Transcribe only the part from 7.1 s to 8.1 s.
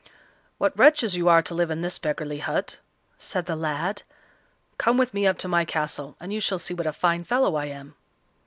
fellow I am."